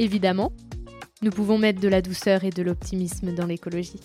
[0.00, 0.50] Évidemment,
[1.20, 4.00] nous pouvons mettre de la douceur et de l'optimisme dans l'écologie.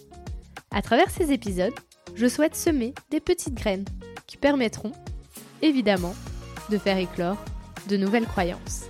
[0.69, 1.73] À travers ces épisodes,
[2.15, 3.85] je souhaite semer des petites graines
[4.27, 4.91] qui permettront,
[5.61, 6.13] évidemment,
[6.69, 7.37] de faire éclore
[7.87, 8.87] de nouvelles croyances.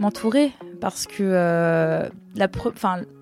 [0.00, 2.48] m'entourer parce que euh, la,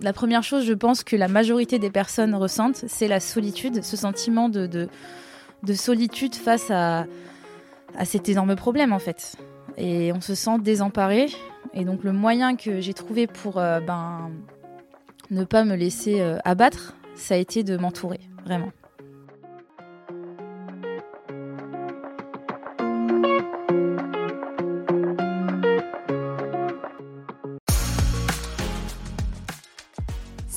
[0.01, 3.97] la première chose, je pense que la majorité des personnes ressentent, c'est la solitude, ce
[3.97, 7.07] sentiment de, de, solitude face à,
[7.97, 9.37] à cet énorme problème en fait.
[9.77, 11.27] Et on se sent désemparé.
[11.75, 14.31] Et donc le moyen que j'ai trouvé pour euh, ben,
[15.31, 18.71] ne pas me laisser euh, abattre, ça a été de m'entourer, vraiment.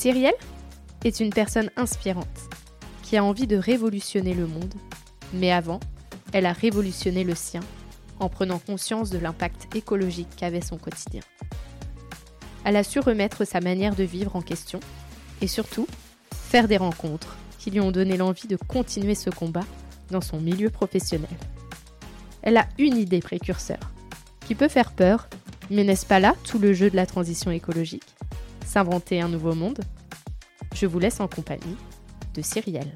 [0.02, 0.34] Cyrielle
[1.04, 2.26] est une personne inspirante
[3.04, 4.74] qui a envie de révolutionner le monde,
[5.32, 5.80] mais avant,
[6.34, 7.60] elle a révolutionné le sien
[8.20, 11.22] en prenant conscience de l'impact écologique qu'avait son quotidien.
[12.64, 14.80] Elle a su remettre sa manière de vivre en question
[15.40, 15.86] et surtout
[16.32, 19.66] faire des rencontres qui lui ont donné l'envie de continuer ce combat
[20.10, 21.30] dans son milieu professionnel.
[22.42, 23.78] Elle a une idée précurseur
[24.48, 25.30] qui peut faire peur,
[25.70, 28.16] mais n'est-ce pas là tout le jeu de la transition écologique?
[28.66, 29.82] S'inventer un nouveau monde
[30.74, 31.76] Je vous laisse en compagnie
[32.34, 32.96] de Cyrielle.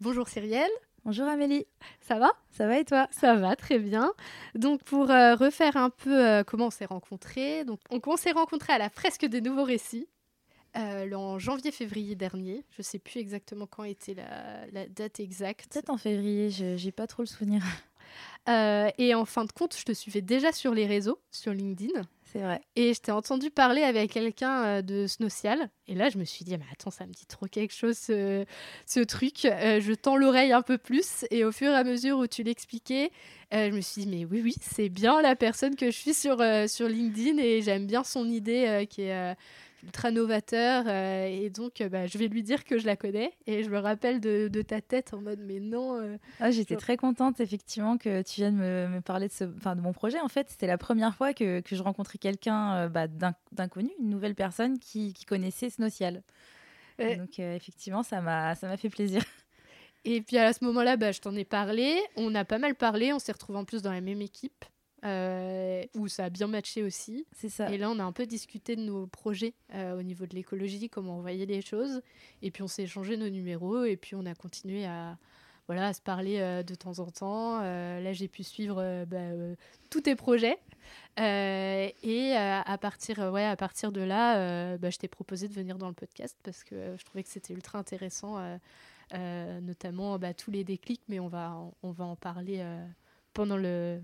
[0.00, 0.70] Bonjour Cyrielle.
[1.04, 1.66] Bonjour Amélie.
[2.00, 2.32] Ça va?
[2.50, 3.06] Ça va et toi?
[3.12, 4.12] Ça va, très bien.
[4.56, 8.72] Donc pour euh, refaire un peu euh, comment on s'est rencontrés, donc on, s'est rencontrés
[8.72, 10.08] à la fresque des nouveaux récits.
[10.76, 12.64] Euh, en janvier-février dernier.
[12.72, 15.72] Je ne sais plus exactement quand était la, la date exacte.
[15.72, 17.62] Peut-être en février, je n'ai pas trop le souvenir.
[18.48, 22.02] et en fin de compte, je te suivais déjà sur les réseaux, sur LinkedIn.
[22.74, 25.70] Et je t'ai entendu parler avec quelqu'un euh, de Snocial.
[25.88, 29.04] Et là, je me suis dit, mais attends, ça me dit trop quelque chose, ce,
[29.04, 29.44] truc.
[29.44, 31.24] Euh, je tends l'oreille un peu plus.
[31.30, 33.10] Et au fur et à mesure où tu l'expliquais,
[33.54, 36.14] euh, je me suis dit, mais oui, oui, c'est bien la personne que je suis
[36.14, 36.38] sur,
[36.68, 37.38] sur LinkedIn.
[37.38, 39.36] Et j'aime bien son idée qui est
[39.82, 40.84] ultra novateur.
[40.86, 43.32] Euh, et donc, euh, bah, je vais lui dire que je la connais.
[43.46, 46.00] Et je me rappelle de, ta tête en mode, mais non.
[46.00, 49.92] Euh, ah, J'étais très contente, effectivement, que tu viennes me, parler de, ce, de mon
[49.92, 50.20] projet.
[50.20, 53.06] En fait, c'était la première fois que, que je rencontrais quelqu'un bah,
[53.52, 56.22] d'inconnu, une nouvelle personne qui, qui connaissait Snocial.
[56.98, 59.22] Donc, effectivement, ça m'a fait plaisir.
[60.08, 62.00] Et puis à ce moment-là, bah, je t'en ai parlé.
[62.14, 63.12] On a pas mal parlé.
[63.12, 64.64] On s'est retrouvés en plus dans la même équipe.
[65.06, 67.26] Euh, où ça a bien matché aussi.
[67.32, 67.70] C'est ça.
[67.70, 70.88] Et là, on a un peu discuté de nos projets euh, au niveau de l'écologie,
[70.88, 72.02] comment on voyait les choses.
[72.42, 75.16] Et puis, on s'est échangé nos numéros et puis on a continué à,
[75.68, 77.60] voilà, à se parler euh, de temps en temps.
[77.60, 79.18] là, j'ai pu suivre bah,
[79.90, 80.58] tous tes projets.
[81.18, 85.88] et à, partir, ouais, à partir de là, bah, je t'ai proposé de venir dans
[85.88, 88.40] le podcast parce que je trouvais que c'était ultra intéressant,
[89.12, 92.64] notamment bah, tous les déclics, mais on va, on va en parler
[93.34, 94.00] pendant le,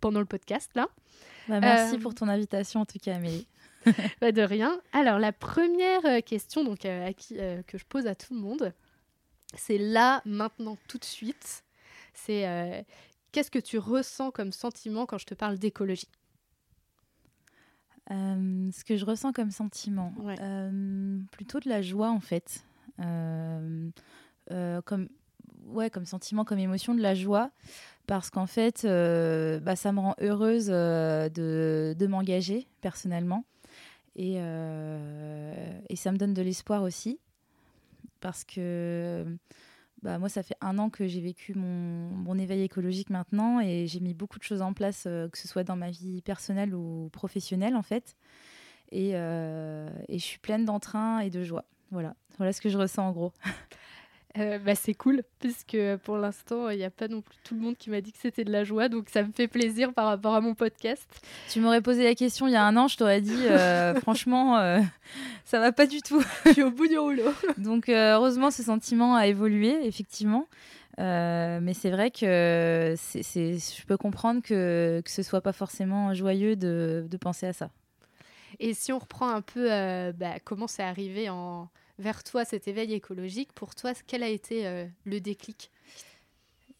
[0.00, 0.88] pendant le podcast là.
[1.48, 3.46] Bah, merci euh, pour ton invitation en tout cas, Amélie.
[4.20, 4.80] bah, de rien.
[4.92, 7.36] Alors la première euh, question donc euh, à qui,
[7.66, 8.72] que je pose à tout le monde,
[9.54, 11.64] c'est là maintenant tout de suite.
[12.14, 12.84] C'est
[13.30, 16.08] qu'est-ce que tu ressens comme sentiment quand je te parle d'écologie?
[18.10, 20.12] Ce que je ressens comme sentiment,
[21.30, 22.64] plutôt de la joie en fait.
[22.96, 23.92] comme
[25.66, 27.50] ouais, comme sentiment, comme émotion, de la joie
[28.08, 33.44] parce qu'en fait, euh, bah, ça me rend heureuse euh, de, de m'engager personnellement.
[34.16, 37.20] Et, euh, et, ça me donne de l'espoir aussi.
[38.20, 39.26] Parce que
[40.02, 43.86] bah, moi, ça fait un an que j'ai vécu mon, mon, éveil écologique maintenant et
[43.86, 47.10] j'ai mis beaucoup de choses en place, que ce soit dans ma vie personnelle ou
[47.12, 48.16] professionnelle, en fait.
[48.90, 51.66] Et, et je suis pleine d'entrain et de joie.
[51.90, 52.16] Voilà.
[52.38, 53.32] voilà ce que je ressens en gros.
[54.38, 57.60] Euh, bah, c'est cool, puisque pour l'instant, il n'y a pas non plus tout le
[57.60, 60.06] monde qui m'a dit que c'était de la joie, donc ça me fait plaisir par
[60.06, 61.08] rapport à mon podcast.
[61.48, 64.58] Tu m'aurais posé la question il y a un an, je t'aurais dit, euh, franchement,
[64.58, 64.80] euh,
[65.44, 66.22] ça va pas du tout.
[66.46, 67.32] je suis au bout du rouleau.
[67.58, 70.46] donc heureusement, ce sentiment a évolué, effectivement.
[70.98, 76.54] mais c'est vrai que c'est, je peux comprendre que, que ce soit pas forcément joyeux
[76.54, 77.70] de, de penser à ça.
[78.60, 79.68] Et si on reprend un peu
[80.12, 81.68] bah, comment c'est arrivé en...
[81.98, 85.70] vers toi cet éveil écologique, pour toi, quel a été le déclic?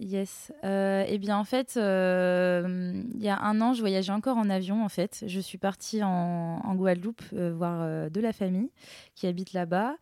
[0.01, 0.53] Yes.
[0.63, 4.49] Euh, eh bien, en fait, euh, il y a un an, je voyageais encore en
[4.49, 4.85] avion.
[4.85, 8.71] En fait, je suis partie en, Guadeloupe euh, voir de la famille
[9.17, 9.97] qui habite là-bas.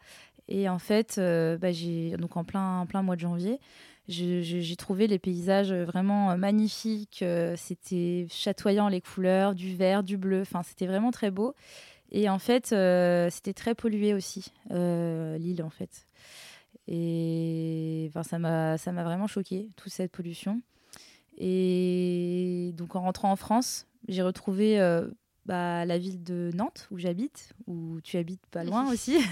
[0.49, 3.59] Et en fait, bah, j'ai donc en plein, plein mois de janvier,
[4.07, 7.25] j'ai trouvé les paysages vraiment magnifiques.
[7.57, 10.43] c'était chatoyant les couleurs, du vert, du bleu.
[10.43, 11.55] Enfin, c'était vraiment très beau.
[12.13, 12.75] Et en fait,
[13.31, 16.07] c'était très pollué aussi l'île, en fait.
[16.89, 20.63] Et enfin, ça m'a vraiment choqué toute cette pollution.
[21.39, 25.09] Et donc en rentrant en France, j'ai retrouvé euh,
[25.45, 29.19] bah, la ville de Nantes où j'habite, où tu habites pas loin aussi.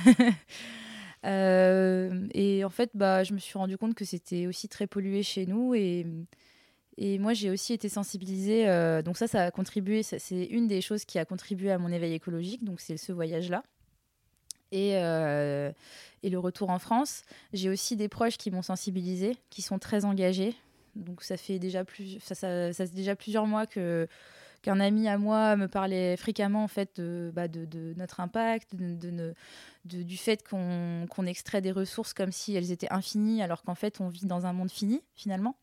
[1.26, 5.22] Euh, et en fait, bah, je me suis rendu compte que c'était aussi très pollué
[5.22, 5.74] chez nous.
[5.74, 6.06] Et,
[6.96, 8.69] et moi, j'ai aussi été sensibilisée.
[8.69, 10.02] Euh, donc ça, ça a contribué.
[10.02, 12.64] C'est une des choses qui a contribué à mon éveil écologique.
[12.64, 13.62] Donc c'est ce voyage-là.
[14.73, 17.23] Et, et le retour en France.
[17.52, 20.56] J'ai aussi des proches qui m'ont sensibilisé, qui sont très engagés.
[20.96, 27.00] Donc ça fait déjà, plusieurs mois qu'un ami à moi me parlait fréquemment en fait
[27.00, 27.46] de, bah,
[27.96, 33.75] notre impact, du fait qu'on extrait des ressources comme si elles étaient infinies, alors qu'en
[33.75, 35.56] fait on vit dans un monde fini finalement.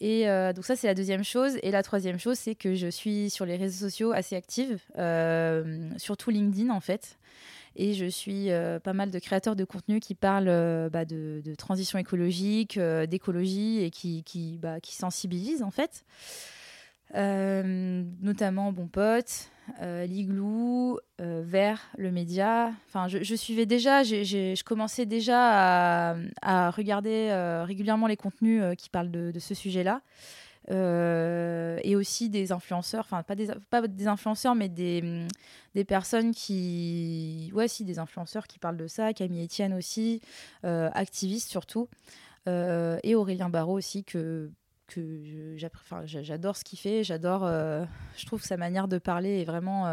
[0.00, 1.58] Et euh, donc ça, c'est la deuxième chose.
[1.62, 5.90] Et la troisième chose, c'est que je suis sur les réseaux sociaux assez active, euh,
[5.98, 7.18] surtout LinkedIn en fait
[7.76, 12.00] et je suis euh, pas mal de créateurs de contenu qui parlent bah, de, transition
[12.00, 16.04] écologique, d'écologie et qui, qui, bah, sensibilisent en fait.
[17.14, 19.50] notamment Bon Pote,
[19.80, 22.72] Liglou, Vert, le média.
[22.88, 27.30] Enfin, je, suivais déjà, je commençais déjà à, regarder
[27.64, 30.02] régulièrement les contenus qui parlent de, ce sujet-là.
[30.70, 35.28] Euh, et aussi des influenceurs, enfin pas des, influenceurs, mais des, mm,
[35.74, 40.20] des personnes qui, ouais, si des influenceurs qui parlent de ça, Camille Etienne aussi,
[40.64, 41.88] euh, activiste surtout,
[42.46, 44.50] euh, et Aurélien Barraud aussi que
[44.90, 49.86] que j'adore ce qu'il fait, j'adore, je trouve sa manière de parler est vraiment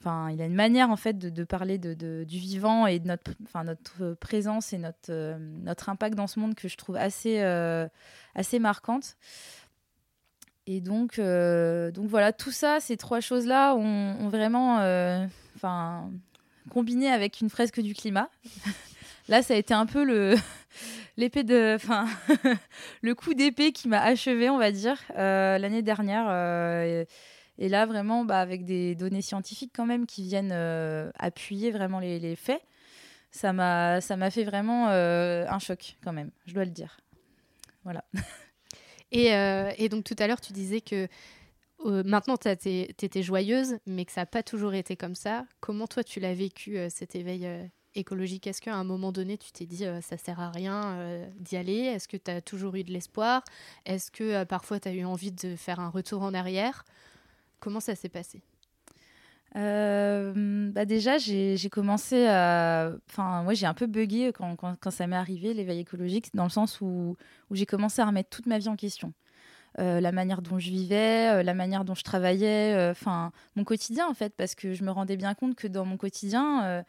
[0.00, 3.32] Enfin, il a une manière en fait de, parler de, du vivant et de notre,
[3.42, 7.40] enfin, notre présence et notre, euh, notre impact dans ce monde que je trouve assez,
[7.40, 7.88] euh,
[8.36, 9.16] assez marquante.
[10.68, 14.76] Et donc, euh, donc voilà, tout ça, ces trois choses-là ont, vraiment
[15.56, 16.10] enfin,
[16.70, 18.28] combiné avec une fresque du climat.
[19.28, 20.36] Là, ça a été un peu le
[23.14, 26.28] coup d'épée qui m'a achevé, on va dire, l'année dernière
[27.58, 31.98] et là, vraiment, bah, avec des données scientifiques quand même qui viennent euh, appuyer vraiment
[31.98, 32.62] les, faits,
[33.32, 36.98] ça m'a, fait vraiment euh, un choc quand même, je dois le dire.
[37.84, 38.04] Voilà.
[39.10, 41.08] Et, euh, et donc tout à l'heure, tu disais que
[41.82, 45.46] maintenant, tu étais joyeuse, mais que ça n'a pas toujours été comme ça.
[45.60, 47.48] Comment toi, tu l'as vécu, cet éveil
[47.98, 50.98] écologique Est-ce qu'à un moment donné, tu t'es dit ça sert à rien
[51.38, 51.78] d'y aller?
[51.78, 53.42] Est-ce que tu as toujours eu de l'espoir?
[53.84, 56.84] Est-ce que parfois tu as eu envie de faire un retour en arrière?
[57.60, 58.40] Comment ça s'est passé?
[59.56, 62.92] Euh, bah déjà, j'ai commencé à.
[63.08, 66.50] Enfin, moi, j'ai un peu bugué quand, quand, ça m'est arrivé, l'éveil écologique, dans le
[66.50, 67.16] sens où,
[67.50, 69.12] j'ai commencé à remettre toute ma vie en question.
[69.78, 74.06] Euh, la manière dont je vivais, euh, la manière dont je travaillais, enfin, mon quotidien,
[74.08, 76.84] en fait, parce que je me rendais bien compte que dans mon quotidien,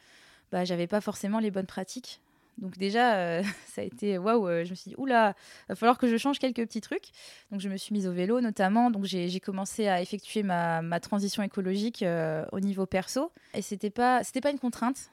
[0.52, 2.22] bah, j'avais pas forcément les bonnes pratiques.
[2.60, 4.48] Donc déjà, euh, ça a été waouh.
[4.48, 5.36] Euh, je me suis dit oula,
[5.68, 7.10] va falloir que je change quelques petits trucs.
[7.52, 8.92] Donc je me suis mise au vélo notamment.
[8.92, 13.32] Donc j'ai commencé à effectuer ma, transition écologique euh, au niveau perso.
[13.54, 15.12] Et c'était pas pas une contrainte.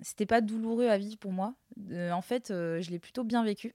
[0.00, 1.54] C'était pas douloureux à vivre pour moi.
[1.90, 3.74] en fait, je l'ai plutôt bien vécu.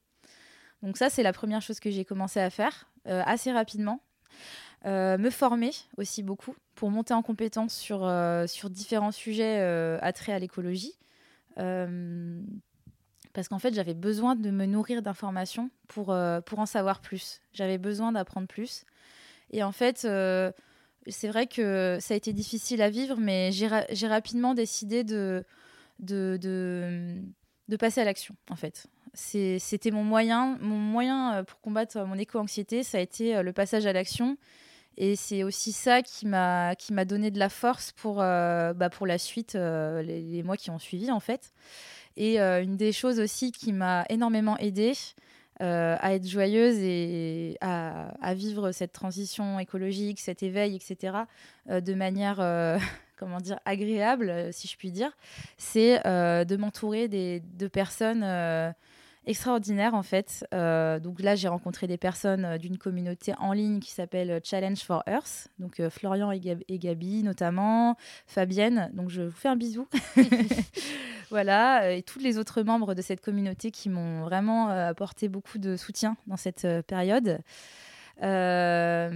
[0.82, 4.02] Donc ça, c'est la première chose que j'ai commencé à faire assez rapidement.
[4.86, 8.10] me former aussi beaucoup pour monter en compétence sur,
[8.48, 9.60] sur différents sujets
[10.02, 10.94] attraits à l'écologie
[13.38, 17.40] parce qu'en fait j'avais besoin de me nourrir d'informations pour, euh, pour en savoir plus.
[17.54, 18.84] J'avais besoin d'apprendre plus.
[19.52, 20.52] Et en fait, euh,
[21.06, 25.46] c'est vrai que ça a été difficile à vivre, mais j'ai rapidement décidé de,
[26.00, 28.88] de, de, passer à l'action, en fait.
[29.14, 33.86] C'était mon moyen, mon moyen euh, pour combattre mon éco-anxiété, ça a été le passage
[33.86, 34.36] à l'action.
[34.98, 36.76] Et c'est aussi ça qui m'a
[37.06, 41.12] donné de la force pour, bah pour la suite, les, les, mois qui ont suivi,
[41.12, 41.54] en fait.
[42.18, 44.94] Et euh, une des choses aussi qui m'a énormément aidée
[45.62, 51.16] euh, à être joyeuse et à, vivre cette transition écologique, cet éveil, etc.,
[51.70, 52.38] euh, de manière,
[53.18, 55.12] comment dire, agréable, si je puis dire,
[55.58, 58.24] c'est de m'entourer de personnes
[59.28, 60.48] extraordinaire en fait.
[60.54, 64.80] Euh, donc là, j'ai rencontré des personnes euh, d'une communauté en ligne qui s'appelle Challenge
[64.80, 65.50] for Earth.
[65.60, 68.90] Donc Florian et, Gabi notamment, Fabienne.
[68.94, 69.88] Donc je vous fais un bisou.
[71.30, 75.76] voilà, et tous les autres membres de cette communauté qui m'ont vraiment apporté beaucoup de
[75.76, 77.40] soutien dans cette période.
[78.20, 79.10] voilà,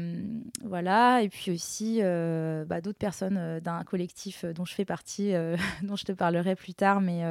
[1.22, 5.34] et puis aussi bah, d'autres personnes d'un collectif dont je fais partie,
[5.84, 7.24] dont je te parlerai plus tard, mais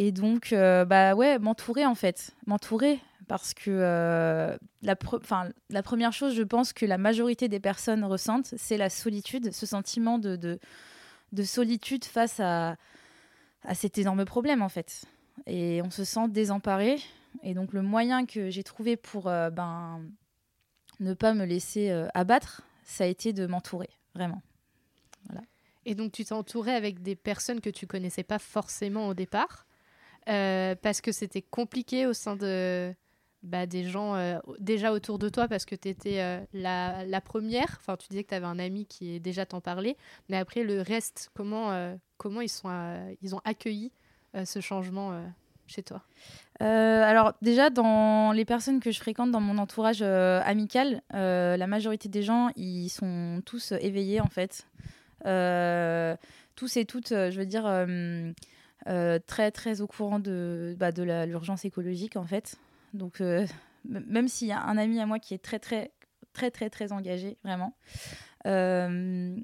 [0.00, 4.94] et donc, euh, bah ouais, m'entourer en fait, m'entourer parce que euh, la,
[5.70, 9.66] la première chose, je pense que la majorité des personnes ressentent, c'est la solitude, ce
[9.66, 12.76] sentiment de, de, solitude face à,
[13.64, 15.04] à cet énorme problème en fait.
[15.48, 17.00] Et on se sent désemparé.
[17.42, 20.00] Et donc le moyen que j'ai trouvé pour euh, ben,
[21.00, 24.42] ne pas me laisser abattre, ça a été de m'entourer, vraiment.
[25.26, 25.42] Voilà.
[25.86, 29.64] Et donc tu t'es entouré avec des personnes que tu connaissais pas forcément au départ?
[30.28, 32.94] Euh, parce que c'était compliqué au sein de
[33.42, 37.78] bah, des gens euh, déjà autour de toi parce que tu étais euh, la, première.
[37.80, 39.96] Enfin, tu disais que tu avais un ami qui est déjà t'en parlait.
[40.28, 42.68] Mais après, le reste, comment, comment ils, sont,
[43.22, 43.90] ils ont accueilli
[44.44, 45.18] ce changement
[45.66, 46.02] chez toi?
[46.60, 52.22] Alors déjà, dans les personnes que je fréquente dans mon entourage amical, la majorité des
[52.22, 54.66] gens, ils sont tous éveillés en fait.
[55.24, 57.64] tous et toutes, je veux dire
[58.84, 62.56] très très au courant de, bah, de l'urgence écologique en fait.
[62.94, 63.46] Donc euh,
[63.84, 65.90] même s'il y a un ami à moi qui est très très
[66.32, 67.74] très très très engagé vraiment.
[68.46, 69.36] Euh,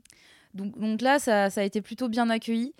[0.55, 2.75] donc, donc, là ça, ça, a été plutôt bien accueilli.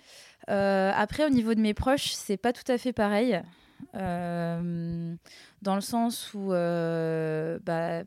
[0.47, 3.41] après au niveau de mes proches c'est pas tout à fait pareil.
[3.93, 5.17] dans
[5.75, 8.03] le sens où bah,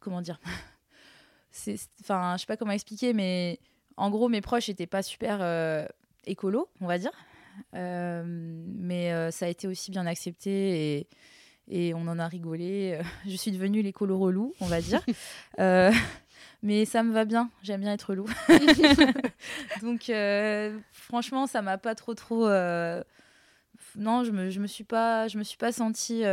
[0.00, 0.40] comment dire
[2.00, 3.60] enfin je sais pas comment expliquer mais
[3.96, 5.86] en gros mes proches étaient pas super
[6.26, 7.35] écolo on va dire euh,
[7.72, 11.08] mais euh, ça a été aussi bien accepté et,
[11.68, 13.00] et on en a rigolé.
[13.26, 15.02] Je suis devenue l'écolo relou, on va dire.
[15.58, 15.90] Euh,
[16.62, 18.28] mais ça me va bien, j'aime bien être loup.
[19.80, 20.12] Donc
[20.92, 22.46] franchement, ça m'a pas trop trop
[23.96, 26.24] non, je me, je me suis pas je me suis pas sentie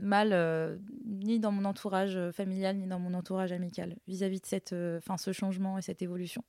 [0.00, 5.16] mal ni dans mon entourage familial ni dans mon entourage amical vis-à-vis de cette fin
[5.16, 6.44] ce changement et cette évolution.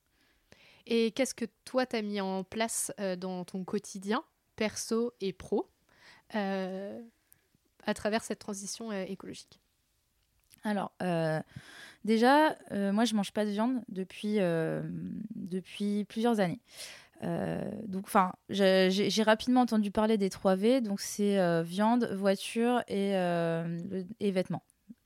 [0.94, 4.26] Et qu'est-ce que toi, tu as mis en place euh, dans ton quotidien,
[4.58, 5.70] perso et pro,
[6.36, 7.02] euh,
[7.86, 9.62] à travers cette transition euh, écologique?
[10.66, 10.92] Alors,
[12.04, 14.38] déjà, moi, je mange pas de viande depuis,
[15.34, 16.60] depuis plusieurs années.
[17.88, 20.82] donc, enfin, j'ai rapidement entendu parler des 3 V.
[20.82, 23.14] Donc, c'est viande, voiture et,
[24.20, 24.62] et vêtements.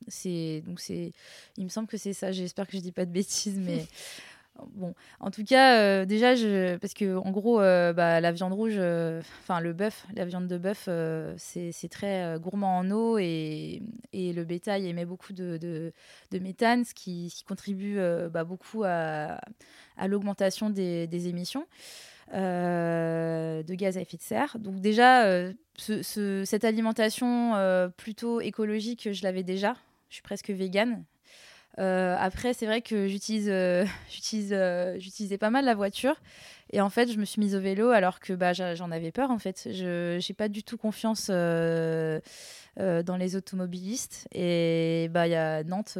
[0.10, 1.14] C'est donc c'est.
[1.56, 2.34] Il me semble que c'est ça.
[2.34, 3.88] J'espère que je dis pas de bêtises, mais
[4.74, 6.30] Bon, en tout cas, euh, déjà,
[6.80, 10.48] parce que en gros, euh, bah, la viande rouge, euh, enfin le bœuf, la viande
[10.48, 10.88] de bœuf,
[11.38, 13.82] c'est très gourmand en eau et,
[14.14, 15.92] le bétail émet beaucoup de,
[16.34, 18.00] méthane, ce qui, contribue
[18.32, 19.40] bah, beaucoup à,
[20.08, 21.66] l'augmentation des, émissions.
[22.32, 24.58] de gaz à effet de serre.
[24.60, 25.26] Donc déjà,
[25.78, 27.54] ce, cette alimentation
[27.98, 29.76] plutôt écologique, je l'avais déjà.
[30.10, 31.04] Je suis presque végane.
[31.80, 36.16] Euh, après, c'est vrai que j'utilise, euh, j'utilise, euh, j'utilisais pas mal la voiture.
[36.72, 39.32] Et en fait, je me suis mise au vélo alors que bah, j'en avais peur.
[39.32, 42.22] En fait, je n'ai pas du tout confiance dans
[43.18, 44.28] les automobilistes.
[44.34, 45.98] Et bah, y a Nantes,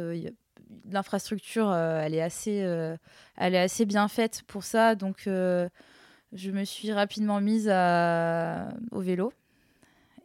[0.90, 2.58] l'infrastructure, elle est assez,
[3.36, 4.96] elle est assez bien faite pour ça.
[4.96, 9.32] Donc, je me suis rapidement mise au vélo.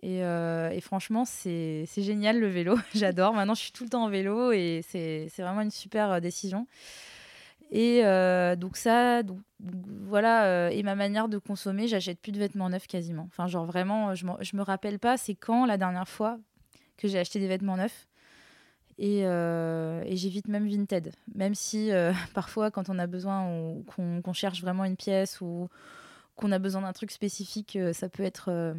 [0.04, 2.76] Euh, et, franchement, c'est génial le vélo.
[2.96, 3.34] J'adore.
[3.34, 6.68] Maintenant, je suis tout le temps en vélo et c'est vraiment une super euh, décision.
[7.74, 12.70] Et euh, donc ça, donc, voilà, et ma manière de consommer, j'achète plus de vêtements
[12.70, 13.28] neufs quasiment.
[13.30, 16.38] Enfin, genre vraiment, je, je me rappelle pas, c'est quand la dernière fois
[16.98, 18.08] que j'ai acheté des vêtements neufs.
[18.98, 21.14] Et, et j'évite même Vinted.
[21.34, 21.92] Même si
[22.34, 25.70] parfois, quand on a besoin ou qu'on cherche vraiment une pièce ou
[26.36, 28.76] qu'on a besoin d'un truc spécifique, ça peut être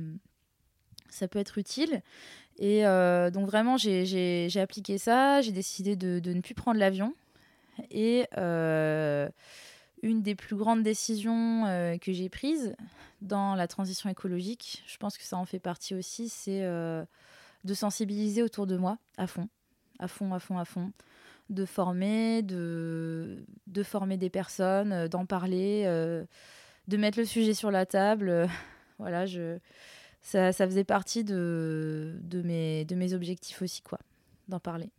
[1.12, 2.02] ça peut être utile.
[2.58, 7.14] Et euh, donc vraiment, j'ai appliqué ça, j'ai décidé de, de, ne plus prendre l'avion.
[7.90, 9.28] Et euh,
[10.02, 12.74] une des plus grandes décisions euh, que j'ai prises
[13.20, 18.42] dans la transition écologique, je pense que ça en fait partie aussi, c'est de sensibiliser
[18.42, 19.48] autour de moi à fond,
[19.98, 20.92] à fond, à fond, à fond.
[21.50, 27.86] De former, de, de former des personnes, d'en parler, de mettre le sujet sur la
[27.86, 28.48] table.
[28.98, 29.58] voilà, je
[30.22, 33.98] ça, ça, faisait partie de, de, mes, de mes objectifs aussi, quoi,
[34.48, 34.90] d'en parler.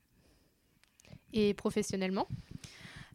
[1.33, 2.27] Et professionnellement?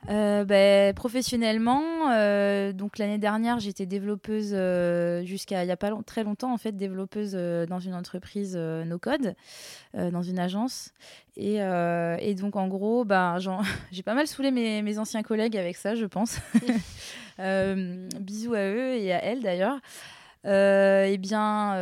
[0.09, 5.91] Euh, ben, professionnellement, euh, donc l'année dernière, j'étais développeuse euh, jusqu'à il n'y a pas
[6.07, 9.35] très longtemps en fait, développeuse dans une entreprise no code,
[9.95, 10.93] dans une agence.
[11.37, 13.39] Et, et, donc en gros, ben,
[13.93, 16.39] j'ai pas mal saoulé mes, mes, anciens collègues avec ça, je pense.
[18.21, 19.79] bisous à eux et à elle d'ailleurs.
[20.49, 21.75] Eh bien,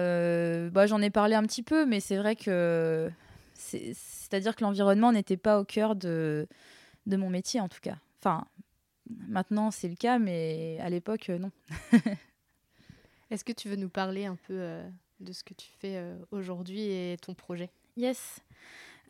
[0.70, 3.10] bah, j'en ai parlé un petit peu, mais c'est vrai que
[3.56, 6.48] c'est-à-dire que l'environnement n'était pas au cœur de,
[7.06, 7.96] de mon métier en tout cas.
[8.18, 8.46] Enfin,
[9.28, 11.50] maintenant c'est le cas, mais à l'époque, euh, non.
[13.30, 14.88] Est-ce que tu veux nous parler un peu euh,
[15.20, 17.70] de ce que tu fais euh, aujourd'hui et ton projet?
[17.96, 18.40] Yes.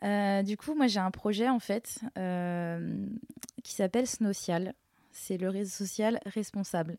[0.01, 1.99] du coup, moi j'ai un projet en fait
[3.63, 4.73] qui s'appelle Snocial.
[5.11, 6.97] C'est le réseau social responsable.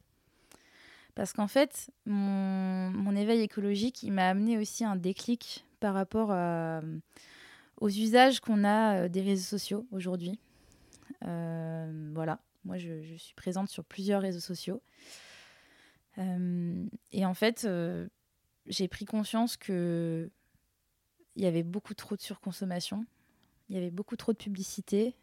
[1.19, 6.31] Parce qu'en fait, mon, éveil écologique, il m'a amené aussi un déclic par rapport
[7.81, 10.39] aux usages qu'on a des réseaux sociaux aujourd'hui.
[11.25, 14.81] Euh, voilà, moi je, suis présente sur plusieurs réseaux sociaux.
[16.19, 18.07] Euh, et en fait, euh,
[18.67, 20.31] j'ai pris conscience que
[21.35, 23.05] il y avait beaucoup trop de surconsommation,
[23.69, 25.17] il y avait beaucoup trop de publicité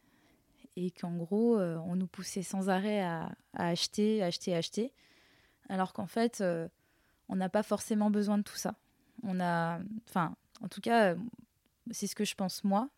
[0.75, 4.91] et qu'en gros, on nous poussait sans arrêt à, acheter, acheter, acheter,
[5.69, 6.43] alors qu'en fait,
[7.29, 8.75] on n'a pas forcément besoin de tout ça.
[9.23, 11.15] On a, enfin, en tout cas,
[11.91, 12.89] c'est ce que je pense moi.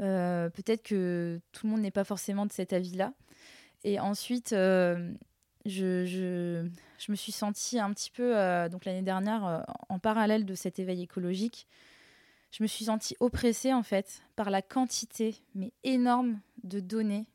[0.00, 3.12] Euh, peut-être que tout le monde n'est pas forcément de cet avis-là.
[3.84, 5.12] Et ensuite, euh,
[5.66, 10.54] je, je, me suis sentie un petit peu, euh, donc l'année dernière, en parallèle de
[10.54, 11.66] cet éveil écologique,
[12.50, 17.26] je me suis sentie oppressée en fait par la quantité, mais énorme, de données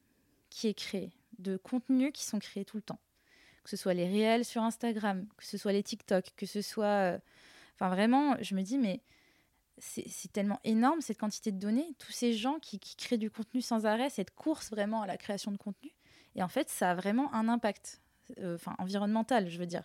[0.50, 3.00] qui est créée, de contenus qui sont créés tout le temps.
[3.70, 7.20] Que ce soit les réels sur Instagram, que ce soit les TikTok, que ce soit...
[7.76, 9.00] Enfin vraiment, je me dis, mais
[9.78, 13.86] c'est tellement énorme cette quantité de données, tous ces gens qui, créent du contenu sans
[13.86, 15.92] arrêt, cette course vraiment à la création de contenu.
[16.36, 18.02] Et en fait, ça a vraiment un impact,
[18.40, 19.84] euh, environnemental, je veux dire.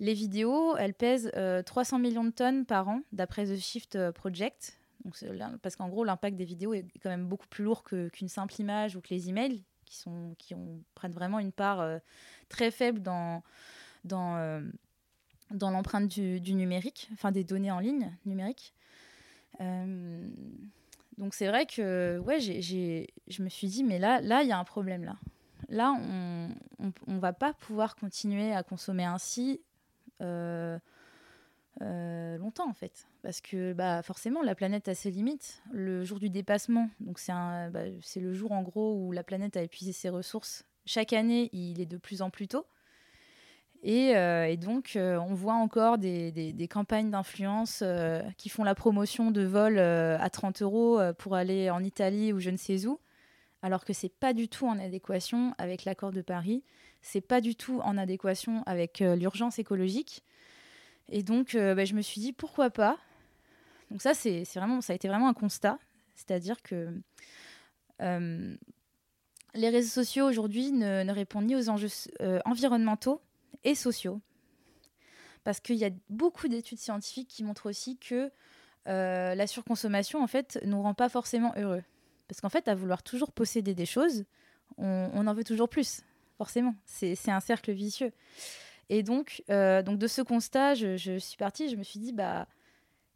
[0.00, 1.30] Les vidéos, elles pèsent
[1.66, 4.78] 300 euh, millions de tonnes par an, d'après The Shift euh, Project.
[5.62, 8.96] Parce qu'en gros, l'impact des vidéos est quand même beaucoup plus lourd qu'une simple image
[8.96, 11.84] ou que les emails, qui, sont, qui ont, prennent vraiment une part
[12.48, 13.42] très faible dans,
[14.04, 14.62] dans,
[15.50, 18.74] dans l'empreinte du, numérique, enfin des données en ligne numériques.
[19.60, 20.28] Euh,
[21.16, 24.52] donc c'est vrai que ouais, j'ai, je me suis dit, mais là, là, il y
[24.52, 25.16] a un problème là.
[25.68, 26.52] Là, on
[27.06, 29.60] ne va pas pouvoir continuer à consommer ainsi
[30.22, 30.78] euh,
[31.82, 33.06] euh, longtemps en fait.
[33.22, 35.62] Parce que bah, forcément, la planète a ses limites.
[35.72, 39.62] Le jour du dépassement, donc bah, c'est le jour en gros où la planète a
[39.62, 40.64] épuisé ses ressources.
[40.86, 42.64] Chaque année, il est de plus en plus tôt.
[43.86, 49.30] Euh, et, donc, euh, on voit encore des, campagnes d'influence euh, qui font la promotion
[49.30, 52.98] de vols à 30 euros pour aller en Italie ou je ne sais où,
[53.62, 56.62] alors que c'est pas du tout en adéquation avec l'accord de Paris,
[57.02, 60.24] c'est pas du tout en adéquation avec l'urgence écologique.
[61.10, 62.98] Et donc, bah, je me suis dit pourquoi pas.
[63.90, 65.78] Donc ça, c'est vraiment, ça a été vraiment un constat,
[66.14, 66.92] c'est-à-dire que
[69.54, 71.88] les réseaux sociaux aujourd'hui ne, répondent ni aux enjeux
[72.44, 73.20] environnementaux
[73.64, 74.20] et sociaux.
[75.44, 78.30] Parce qu'il y a beaucoup d'études scientifiques qui montrent aussi que
[78.88, 81.82] euh, la surconsommation, en fait, nous rend pas forcément heureux.
[82.26, 84.24] Parce qu'en fait, à vouloir toujours posséder des choses,
[84.76, 86.02] on, en veut toujours plus,
[86.36, 86.74] forcément.
[86.84, 88.12] C'est un cercle vicieux.
[88.90, 92.46] Et donc, euh, donc de ce constat, je, suis partie, je me suis dit, bah,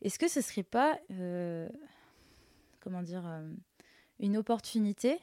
[0.03, 1.69] est-ce que ce serait pas, euh,
[2.81, 3.25] comment dire,
[4.19, 5.19] une opportunité,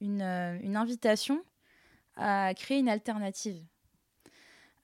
[0.00, 1.44] une, une invitation
[2.16, 3.62] à créer une alternative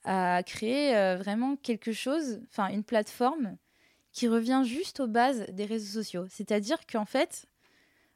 [0.03, 3.57] à créer euh, vraiment quelque chose, enfin une plateforme
[4.11, 6.25] qui revient juste aux bases des réseaux sociaux?
[6.29, 7.47] C'est-à-dire qu'en fait,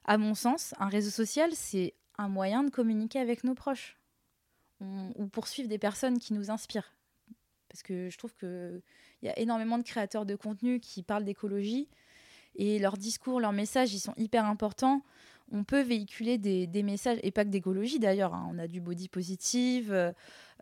[0.06, 3.98] à mon sens, un réseau social, c'est un moyen de communiquer avec nos proches
[5.15, 6.93] ou poursuivre des personnes qui nous inspirent.
[7.74, 8.82] Parce que je trouve qu'il
[9.24, 11.90] y a énormément de créateurs de contenu qui parlent d'écologie
[12.56, 15.02] et leurs discours, leurs messages, ils sont hyper importants.
[15.52, 18.48] On peut véhiculer des, messages, et pas que d'écologie d'ailleurs, hein.
[18.52, 20.12] on a du body positive, euh,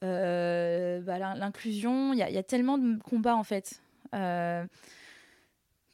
[0.04, 2.14] euh, bah, l'inclusion.
[2.14, 3.82] Il y, a tellement de combats en fait,
[4.16, 4.66] euh,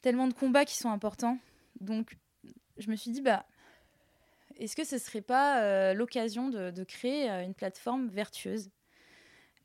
[0.02, 1.38] tellement de combats qui sont importants.
[1.80, 2.16] Donc,
[2.78, 3.44] je me suis dit, bah,
[4.56, 8.70] est-ce que ce serait pas l'occasion de, créer une plateforme vertueuse?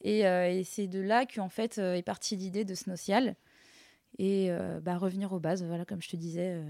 [0.03, 3.35] Et, c'est de là qu'en fait est partie l'idée de Snocial.
[4.19, 4.49] Et
[4.81, 6.61] bah, revenir aux bases, voilà, comme je te disais,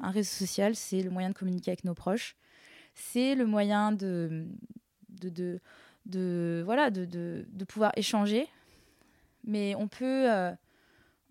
[0.00, 2.36] un réseau social, c'est le moyen de communiquer avec nos proches.
[2.94, 4.46] C'est le moyen de,
[6.64, 8.48] voilà, de, pouvoir échanger.
[9.44, 10.52] Mais on peut, euh,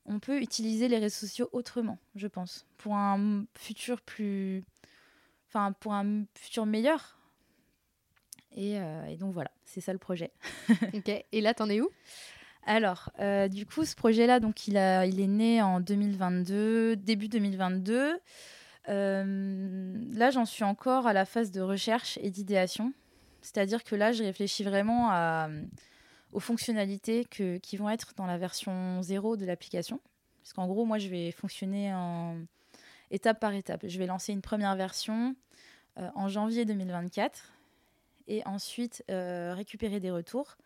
[0.05, 4.63] on peut utiliser les réseaux sociaux autrement, je pense, pour un futur plus.
[5.47, 7.17] Enfin, pour un futur meilleur.
[8.55, 8.73] Et,
[9.07, 10.31] et donc voilà, c'est ça le projet.
[10.93, 11.09] ok.
[11.31, 11.89] Et là, t'en es où?
[12.65, 17.27] Alors, euh, du coup, ce projet-là, donc il, a, il est né en 2022, début
[17.27, 18.19] 2022.
[18.89, 22.93] Euh, là, j'en suis encore à la phase de recherche et d'idéation.
[23.41, 25.49] C'est-à-dire que là, je réfléchis vraiment à,
[26.33, 29.99] aux fonctionnalités que, qui vont être dans la version 0 de l'application.
[30.43, 32.37] Parce qu'en gros, moi, je vais fonctionner en
[33.09, 33.85] étape par étape.
[33.87, 35.35] Je vais lancer une première version
[35.97, 37.53] euh, en janvier 2024
[38.27, 40.57] et ensuite récupérer des retours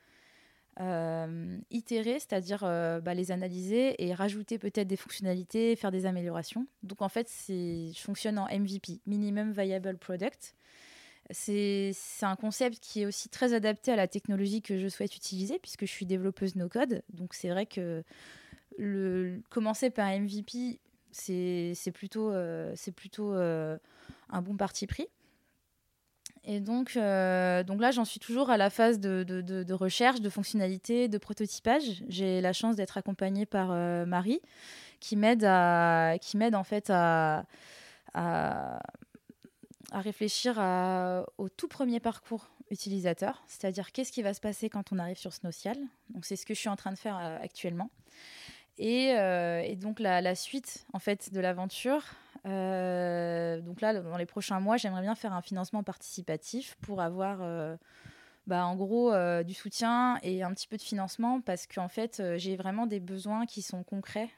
[0.81, 6.67] euh, itérer, c'est-à-dire euh, bah, les analyser et rajouter peut-être des fonctionnalités, faire des améliorations.
[6.83, 10.53] Donc en fait, je fonctionne en MVP, Minimum Viable Product.
[11.31, 15.59] C'est un concept qui est aussi très adapté à la technologie que je souhaite utiliser
[15.59, 17.03] puisque je suis développeuse no-code.
[17.13, 18.03] Donc c'est vrai que
[18.77, 20.79] le, commencer par MVP,
[21.11, 23.77] c'est plutôt, euh, plutôt euh,
[24.29, 25.07] un bon parti pris.
[26.47, 31.07] Et donc, euh, donc là, j'en suis toujours à la phase de, recherche, de fonctionnalité,
[31.07, 32.03] de prototypage.
[32.07, 34.41] J'ai la chance d'être accompagnée par euh, Marie,
[34.99, 36.15] qui m'aide à,
[36.53, 37.45] en fait à,
[38.13, 38.79] à,
[39.91, 40.57] réfléchir
[41.37, 45.33] au tout premier parcours utilisateur, c'est-à-dire qu'est-ce qui va se passer quand on arrive sur
[45.33, 45.77] Snowcial.
[46.09, 47.89] Donc c'est ce que je suis en train de faire euh, actuellement.
[48.77, 52.03] Et, et, donc la, la, suite en fait de l'aventure,
[52.45, 57.39] euh, donc là, dans les prochains mois, j'aimerais bien faire un financement participatif pour avoir,
[57.41, 57.75] euh,
[58.47, 62.21] bah, en gros, euh, du soutien et un petit peu de financement parce qu'en fait,
[62.37, 64.29] j'ai vraiment des besoins qui sont concrets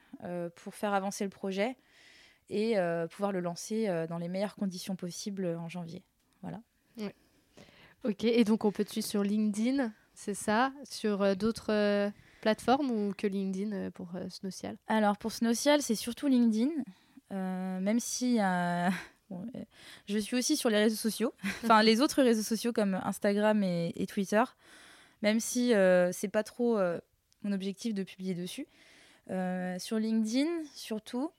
[0.56, 1.76] pour faire avancer le projet
[2.50, 2.76] et
[3.10, 6.02] pouvoir le lancer dans les meilleures conditions possibles en janvier.
[6.42, 6.60] Voilà.
[8.04, 10.72] Ok, et donc on peut te suivre sur LinkedIn, c'est ça?
[10.84, 14.76] Sur d'autres plateformes ou que LinkedIn pour Snowcial?
[14.86, 16.70] Alors pour Snowcial, c'est surtout LinkedIn.
[17.32, 18.88] Euh, même si euh,
[19.32, 19.36] euh,
[20.06, 24.06] je suis aussi sur les réseaux sociaux, enfin les autres réseaux sociaux comme Instagram et,
[24.08, 24.42] Twitter,
[25.22, 25.72] même si
[26.12, 26.78] c'est pas trop
[27.42, 28.66] mon objectif de publier dessus.
[29.78, 31.30] sur LinkedIn, surtout,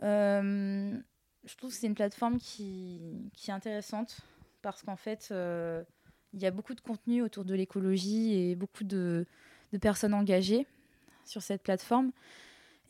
[0.00, 4.20] je trouve que c'est une plateforme qui, qui, est intéressante
[4.62, 9.26] parce qu'en fait, il y a beaucoup de contenu autour de l'écologie et beaucoup de,
[9.72, 10.66] de, personnes engagées
[11.26, 12.12] sur cette plateforme.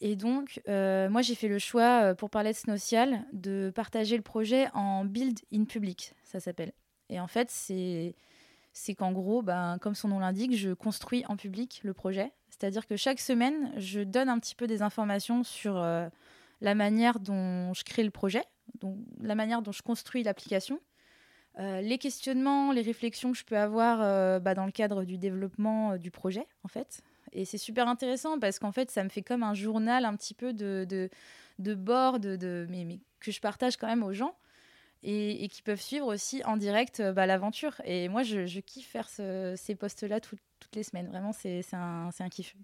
[0.04, 4.16] Et donc, euh, moi, j'ai fait le choix, euh, pour parler de Snowcial, de partager
[4.16, 6.72] le projet en build in public, ça s'appelle.
[7.08, 11.82] Et en fait, c'est qu'en gros, ben, comme son nom l'indique, je construis en public
[11.84, 12.32] le projet.
[12.50, 16.08] C'est-à-dire que chaque semaine, je donne un petit peu des informations sur euh,
[16.60, 18.42] la manière dont je crée le projet,
[18.80, 20.80] donc la manière dont je construis l'application,
[21.58, 26.10] les questionnements, les réflexions que je peux avoir bah, dans le cadre du développement du
[26.10, 27.02] projet, en fait.
[27.32, 30.34] Et c'est super intéressant parce qu'en fait, ça me fait comme un journal un petit
[30.34, 31.08] peu de, de,
[31.58, 34.34] de bord, de, mais, mais, que je partage quand même aux gens
[35.02, 37.80] et, qui peuvent suivre aussi en direct euh, bah, l'aventure.
[37.84, 40.40] Et moi, je, je, kiffe faire ces posts-là toutes
[40.74, 41.08] les semaines.
[41.08, 42.54] Vraiment, c'est un, un kiff.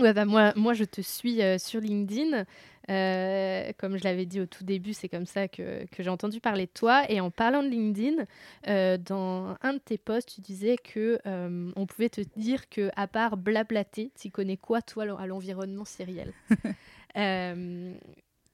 [0.00, 2.44] Ouais, bah moi, moi, je te suis euh, sur LinkedIn.
[2.90, 6.40] Euh, comme je l'avais dit au tout début, c'est comme ça que, que j'ai entendu
[6.40, 7.10] parler de toi.
[7.10, 8.24] Et en parlant de LinkedIn,
[8.68, 13.06] euh, dans un de tes posts, tu disais que on pouvait te dire que à
[13.06, 16.32] part blablater, tu connais quoi toi à l'environnement sériel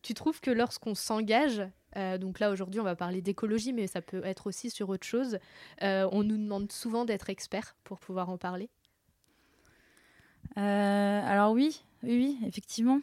[0.03, 1.63] Tu trouves que lorsqu'on s'engage,
[2.21, 5.39] donc là aujourd'hui on va parler d'écologie, mais ça peut être aussi sur autre chose,
[5.83, 8.71] on nous demande souvent d'être expert pour pouvoir en parler?
[10.57, 13.01] Euh, alors oui, oui, oui, effectivement.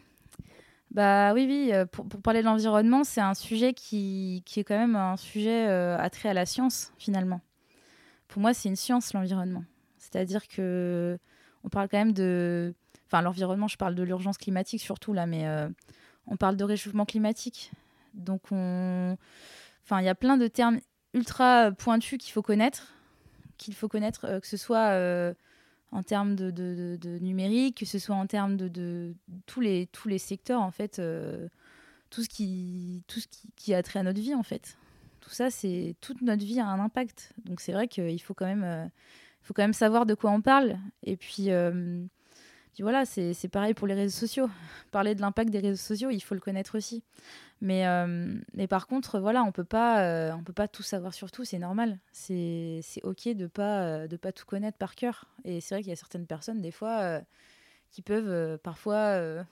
[0.97, 4.79] Bah oui, oui, euh, pour, parler de l'environnement, c'est un sujet qui, qui, est quand
[4.79, 7.39] même un sujet euh, attrait à la science, finalement.
[8.27, 9.63] Pour moi, c'est une science, l'environnement.
[9.99, 11.19] C'est-à-dire que
[11.63, 12.73] on parle quand même de...
[13.05, 15.45] Enfin, l'environnement, je parle de l'urgence climatique surtout, là, mais
[16.25, 17.71] on parle de réchauffement climatique.
[18.15, 19.17] Donc, on...
[19.83, 20.79] Enfin, il y a plein de termes
[21.13, 22.91] ultra pointus qu'il faut connaître,
[23.57, 25.35] qu'il faut connaître, que ce soit
[25.91, 29.87] en termes de, de, de, numérique, que ce soit en termes de, de, tous, les,
[29.87, 31.47] tous les secteurs, en fait, euh,
[32.09, 34.77] tout ce, qui, tout ce qui, qui, a trait à notre vie, en fait.
[35.21, 37.33] Tout ça, c'est toute notre vie a un impact.
[37.45, 38.85] Donc c'est vrai qu'il faut quand même, euh,
[39.41, 40.77] faut quand même savoir de quoi on parle.
[41.03, 42.03] Et puis, euh,
[42.83, 44.49] voilà, c'est pareil pour les réseaux sociaux.
[44.91, 47.03] Parler de l'impact des réseaux sociaux, il faut le connaître aussi.
[47.59, 51.57] Mais, euh, par contre, voilà, on peut euh, peut pas tout savoir sur tout, c'est
[51.57, 51.99] normal.
[52.11, 55.25] C'est ok de pas, euh, pas tout connaître par cœur.
[55.43, 57.21] Et c'est vrai qu'il y a certaines personnes, des fois,
[57.89, 59.43] qui peuvent parfois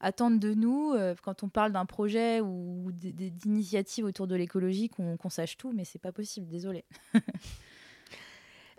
[0.00, 5.56] attendre de nous, quand on parle d'un projet ou d'initiatives autour de l'écologie, qu'on sache
[5.58, 6.84] tout, mais c'est pas possible, désolé.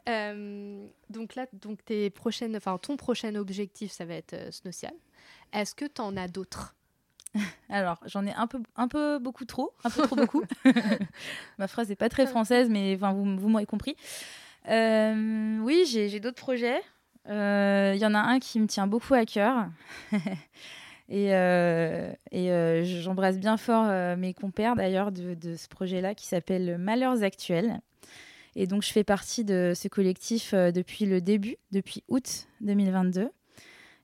[0.07, 4.93] donc là, donc tes prochaines, enfin ton prochain objectif, ça va être Snowcial.
[5.53, 6.75] Est-ce que tu en as d'autres?
[7.69, 10.43] Alors, j'en ai un peu, un peu beaucoup trop, un peu trop beaucoup.
[11.57, 13.95] Ma phrase n'est pas très française, mais vous, vous m'aurez compris.
[14.69, 16.81] Euh, oui, j'ai d'autres projets.
[17.25, 19.67] Il euh, y en a un qui me tient beaucoup à cœur.
[21.09, 22.13] et, euh,
[22.83, 23.85] j'embrasse bien fort
[24.17, 27.79] mes compères d'ailleurs de, ce projet-là qui s'appelle Malheurs Actuels.
[28.55, 33.29] Et donc, je fais partie de ce collectif depuis le début, depuis août 2022.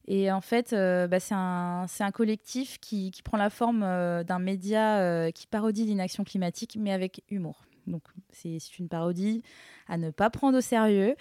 [0.07, 4.99] Et en fait, euh, bah, c'est un, collectif qui, prend la forme euh, d'un média
[4.99, 7.65] euh, qui parodie l'inaction climatique, mais avec humour.
[7.88, 9.43] Donc, c'est une parodie
[9.88, 11.15] à ne pas prendre au sérieux.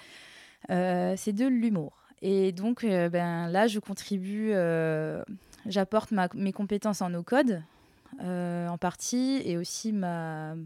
[0.68, 2.02] c'est de l'humour.
[2.22, 4.52] Et donc, ben, là, je contribue,
[5.66, 7.62] j'apporte mes compétences en no-code,
[8.20, 10.56] en partie, et aussi ma,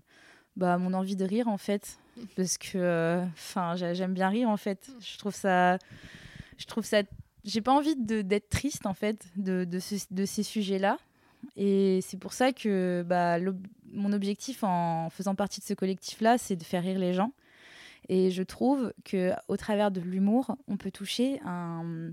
[0.57, 1.99] bah, mon envie de rire, en fait.
[2.37, 3.25] Parce que
[3.77, 4.91] j'aime bien rire, en fait.
[5.01, 5.79] Je trouve ça,
[6.59, 7.03] je trouve ça
[7.45, 10.99] j'ai pas envie d'être triste en fait de, de, de ces sujets-là.
[11.57, 13.39] Et c'est pour ça que bah,
[13.93, 17.33] mon objectif en faisant partie de ce collectif-là, c'est de faire rire les gens.
[18.09, 22.13] Et je trouve que au travers de l'humour, on peut toucher un,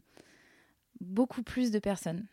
[1.01, 2.25] beaucoup plus de personnes.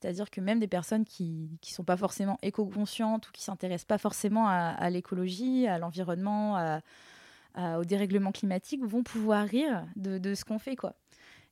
[0.00, 3.98] C'est-à-dire que même des personnes qui ne sont pas forcément éco-conscientes ou qui s'intéressent pas
[3.98, 6.80] forcément à, l'écologie, à l'environnement,
[7.56, 10.76] au dérèglement climatique, vont pouvoir rire de, de ce qu'on fait.
[10.76, 10.94] quoi.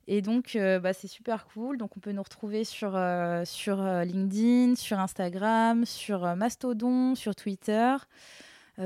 [0.07, 1.77] Et donc, euh, bah, c'est super cool.
[1.77, 7.35] Donc, on peut nous retrouver sur, euh, sur euh, LinkedIn, sur Instagram, sur Mastodon, sur
[7.35, 7.95] Twitter,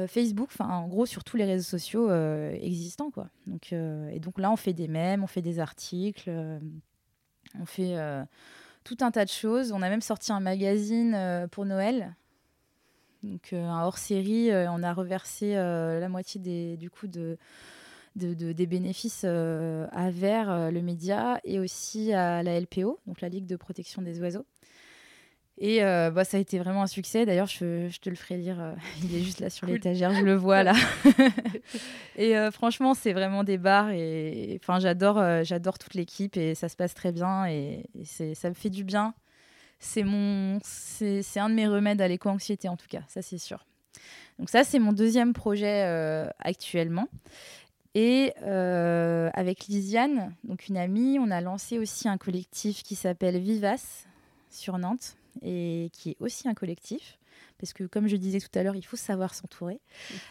[0.08, 2.10] Facebook, enfin, en gros, sur tous les réseaux sociaux
[2.54, 3.28] existants, quoi.
[3.46, 6.32] Donc, et donc là, on fait des mèmes, on fait des articles,
[7.60, 7.98] on fait
[8.84, 9.72] tout un tas de choses.
[9.72, 12.16] On a même sorti un magazine pour Noël.
[13.24, 16.78] Donc, un hors-série, on a reversé la moitié des,
[18.68, 23.56] bénéfices euh, à euh, le média, et aussi à la LPO, donc la Ligue de
[23.56, 24.46] protection des oiseaux.
[25.64, 27.26] Et euh, bah, ça a été vraiment un succès.
[27.26, 28.76] D'ailleurs, je, je, te le ferai lire.
[29.04, 30.74] il est juste là sur l'étagère, je le vois là.
[32.18, 33.92] et franchement, c'est vraiment des bars.
[33.92, 38.56] Et enfin, j'adore, j'adore toute l'équipe et ça se passe très bien et, ça me
[38.56, 39.14] fait du bien.
[39.80, 43.66] C'est mon, c'est, un de mes remèdes à l'éco-anxiété en tout cas, ça c'est sûr.
[44.38, 45.84] Donc ça, c'est mon deuxième projet
[46.40, 47.08] actuellement.
[47.94, 53.38] Et euh, avec Lisiane, donc une amie, on a lancé aussi un collectif qui s'appelle
[53.38, 54.06] Vivace
[54.50, 57.18] sur Nantes et qui est aussi un collectif.
[57.58, 59.80] Parce que, comme je disais tout à l'heure, il faut savoir s'entourer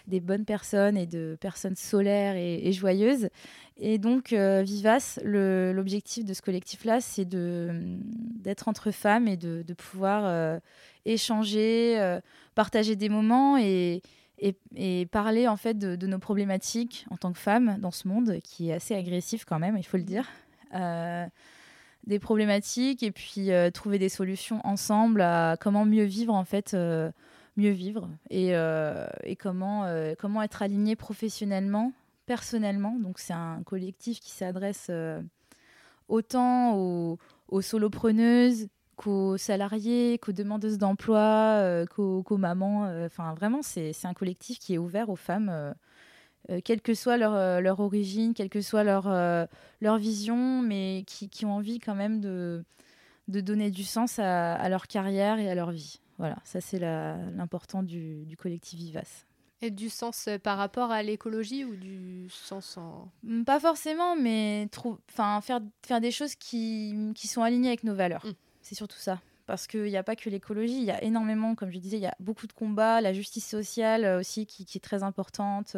[0.08, 3.28] des bonnes personnes et de personnes solaires et, joyeuses.
[3.76, 10.24] Et donc, euh, Vivace, l'objectif de ce collectif-là, c'est d'être entre femmes et de, pouvoir
[10.26, 10.58] euh,
[11.04, 12.18] échanger,
[12.54, 14.02] partager des moments et,
[14.76, 18.70] et, parler en fait de, nos problématiques en tant que femmes dans ce monde qui
[18.70, 20.28] est assez agressif quand même, il faut le dire.
[22.06, 26.44] Euh, des problématiques et puis euh, trouver des solutions ensemble à comment mieux vivre en
[26.44, 27.10] fait, euh,
[27.56, 28.52] mieux vivre et,
[29.24, 29.86] et comment,
[30.18, 31.92] comment être aligné professionnellement,
[32.26, 32.96] personnellement.
[32.98, 34.90] Donc c'est un collectif qui s'adresse
[36.08, 37.18] autant aux,
[37.60, 42.84] solopreneuses qu'aux salariés, qu'aux demandeuses d'emploi, euh, qu'aux, mamans.
[42.84, 45.74] Euh, enfin, vraiment, c'est, un collectif qui est ouvert aux femmes,
[46.48, 49.08] euh, quelle que soit leur, leur, origine, quelle que soit leur,
[49.80, 52.64] leur vision, mais qui, qui, ont envie quand même de,
[53.28, 56.00] de donner du sens à, leur carrière et à leur vie.
[56.18, 59.26] Voilà, ça c'est l'important du, du collectif Vivace.
[59.62, 63.10] Et du sens par rapport à l'écologie ou du sens en...
[63.24, 64.68] Mm, pas forcément, mais
[65.10, 68.24] enfin faire, faire des choses qui, qui sont alignées avec nos valeurs.
[68.24, 68.32] Mm.
[68.62, 69.20] C'est surtout ça.
[69.46, 72.02] Parce qu'il n'y a pas que l'écologie, il y a énormément, comme je disais, il
[72.02, 75.76] y a beaucoup de combats, la justice sociale euh, aussi qui, est très importante.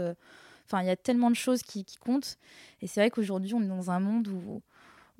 [0.72, 2.38] Euh, enfin, il y a tellement de choses qui, comptent.
[2.80, 4.62] Et c'est vrai qu'aujourd'hui, on est dans un monde où,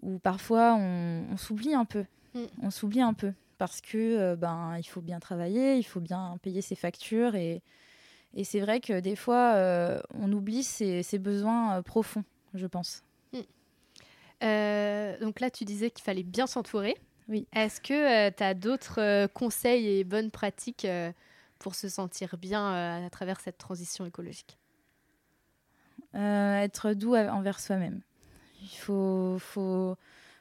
[0.03, 2.05] où parfois on, s'oublie un peu.
[2.35, 2.45] Mm.
[2.63, 3.33] On s'oublie un peu.
[3.59, 7.35] Parce que euh, ben, il faut bien travailler, il faut bien payer ses factures.
[7.35, 7.63] Et,
[8.35, 9.55] et c'est vrai que des fois,
[10.15, 13.03] on oublie ses, besoins profonds, je pense.
[13.33, 13.39] Mm.
[15.21, 16.97] donc là, tu disais qu'il fallait bien s'entourer.
[17.29, 17.47] Oui.
[17.53, 21.13] Est-ce que euh, tu as d'autres euh, conseils et bonnes pratiques euh,
[21.59, 24.59] pour se sentir bien à travers cette transition écologique?
[26.15, 28.01] Être doux envers soi-même.
[28.63, 29.97] Il faut, faut...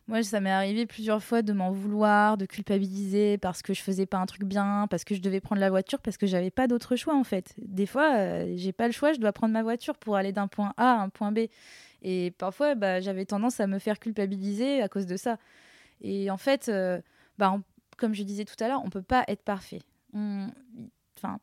[0.08, 4.06] Moi, ça m'est arrivé plusieurs fois de m'en vouloir, de culpabiliser parce que je faisais
[4.06, 6.68] pas un truc bien, parce que je devais prendre la voiture, parce que j'avais pas
[6.68, 7.54] d'autre choix en fait.
[7.58, 10.74] Des fois, j'ai pas le choix, je dois prendre ma voiture pour aller d'un point
[10.76, 11.42] A à un point B.
[12.02, 15.38] Et parfois, bah, j'avais tendance à me faire culpabiliser à cause de ça.
[16.02, 17.00] Et en fait, euh,
[17.38, 17.58] bah,
[17.98, 19.82] comme je disais tout à l'heure, on peut pas être parfait.
[20.14, 21.40] Enfin,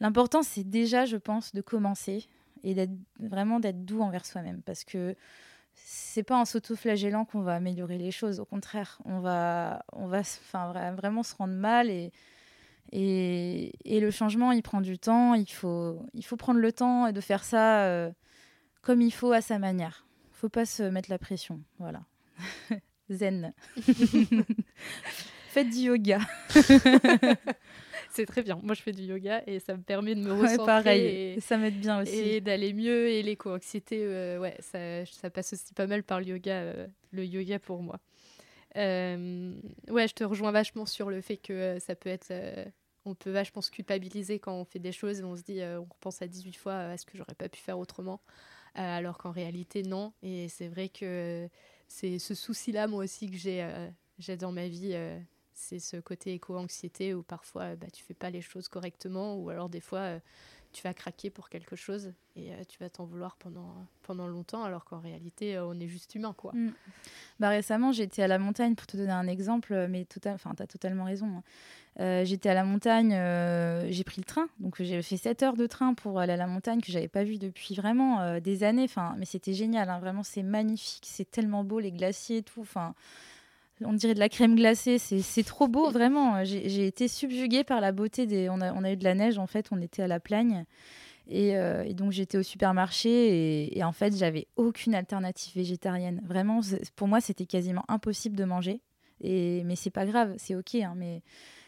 [0.00, 2.26] L'important, c'est déjà, je pense, de commencer
[2.64, 2.88] et
[3.20, 4.62] vraiment d'être doux envers soi-même.
[4.62, 5.14] Parce que
[5.74, 8.40] c'est pas en s'auto-flagellant qu'on va améliorer les choses.
[8.40, 12.12] Au contraire, on va, on va enfin, vraiment se rendre mal et,
[12.92, 15.34] et, le changement, il prend du temps.
[15.34, 18.10] Il faut, il faut prendre le temps de faire ça euh,
[18.82, 20.06] comme il faut à sa manière.
[20.32, 21.60] Faut pas se mettre la pression.
[21.78, 22.02] Voilà.
[23.10, 23.52] Zen.
[25.48, 26.20] Faites du yoga.
[28.12, 28.58] c'est très bien.
[28.62, 30.66] Moi, je fais du yoga et ça me permet de me recentrer.
[30.66, 31.04] pareil,
[31.36, 32.14] et, ça m'aide bien aussi.
[32.14, 33.08] Et d'aller mieux.
[33.08, 37.24] Et l'éco-anxiété, euh, ouais, ça, ça, passe aussi pas mal par le yoga, euh, le
[37.24, 37.98] yoga pour moi.
[38.76, 39.54] Euh,
[39.88, 42.32] ouais, je te rejoins vachement sur le fait que ça peut être.
[43.04, 45.84] on peut vachement se culpabiliser quand on fait des choses et on se dit, on
[45.84, 48.20] repense à 18 fois, est-ce que j'aurais pas pu faire autrement
[48.74, 50.12] Alors qu'en réalité, non.
[50.22, 51.48] Et c'est vrai que
[51.88, 53.66] c'est ce souci-là, moi aussi, que j'ai
[54.18, 54.94] j'ai dans ma vie
[55.58, 59.68] c'est ce côté éco-anxiété où parfois bah, tu fais pas les choses correctement ou alors
[59.68, 60.18] des fois euh,
[60.72, 64.62] tu vas craquer pour quelque chose et euh, tu vas t'en vouloir pendant, pendant longtemps
[64.62, 66.52] alors qu'en réalité euh, on est juste humain quoi.
[66.54, 66.72] Mm.
[67.40, 71.04] Bah, récemment j'étais à la montagne pour te donner un exemple mais tu as totalement
[71.04, 71.42] raison.
[71.98, 72.24] Hein.
[72.24, 73.10] j'étais à la montagne,
[73.90, 76.46] j'ai pris le train donc j'ai fait 7 heures de train pour aller à la
[76.46, 79.98] montagne que j'avais pas vu depuis vraiment des années enfin mais c'était génial hein.
[79.98, 82.94] vraiment c'est magnifique, c'est tellement beau les glaciers et tout enfin
[83.84, 86.44] on dirait de la crème glacée, c'est trop beau, vraiment.
[86.44, 88.48] J'ai été subjuguée par la beauté des.
[88.48, 90.64] On a, on a, eu de la neige, en fait, on était à la plagne.
[91.28, 96.22] Et, euh, donc j'étais au supermarché et, en fait j'avais aucune alternative végétarienne.
[96.24, 96.60] Vraiment,
[96.96, 98.80] pour moi c'était quasiment impossible de manger.
[99.20, 100.76] Et, mais c'est pas grave, c'est ok.
[100.76, 101.22] Hein, mais,